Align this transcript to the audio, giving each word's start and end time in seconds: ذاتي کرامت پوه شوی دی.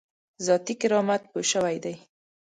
ذاتي 0.45 0.73
کرامت 0.81 1.21
پوه 1.31 1.43
شوی 1.51 1.77
دی. 1.83 1.95